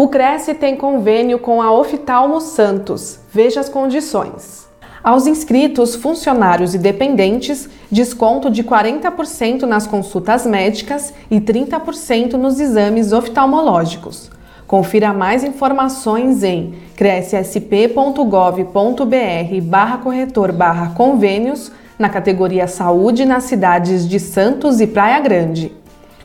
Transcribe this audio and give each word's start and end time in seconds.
O 0.00 0.08
Cresce 0.08 0.54
tem 0.54 0.76
convênio 0.76 1.38
com 1.38 1.60
a 1.60 1.70
Oftalmo 1.70 2.40
Santos. 2.40 3.20
Veja 3.30 3.60
as 3.60 3.68
condições. 3.68 4.66
Aos 5.04 5.26
inscritos, 5.26 5.94
funcionários 5.94 6.74
e 6.74 6.78
dependentes, 6.78 7.68
desconto 7.90 8.50
de 8.50 8.64
40% 8.64 9.64
nas 9.64 9.86
consultas 9.86 10.46
médicas 10.46 11.12
e 11.30 11.38
30% 11.38 12.32
nos 12.32 12.58
exames 12.58 13.12
oftalmológicos. 13.12 14.30
Confira 14.66 15.12
mais 15.12 15.44
informações 15.44 16.42
em 16.42 16.76
crescsp.gov.br 16.96 19.60
barra 19.64 19.98
corretor 19.98 20.50
barra 20.50 20.94
convênios 20.94 21.70
na 21.98 22.08
categoria 22.08 22.66
Saúde 22.66 23.26
nas 23.26 23.44
cidades 23.44 24.08
de 24.08 24.18
Santos 24.18 24.80
e 24.80 24.86
Praia 24.86 25.20
Grande. 25.20 25.78